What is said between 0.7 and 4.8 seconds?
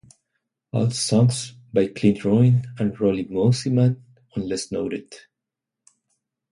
All songs by Clint Ruin and Roli Mosimann unless